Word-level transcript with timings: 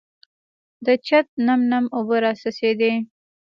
د 0.85 0.87
چته 1.05 1.33
نم 1.45 1.61
نم 1.71 1.85
اوبه 1.97 2.17
راڅڅېدې. 2.23 2.93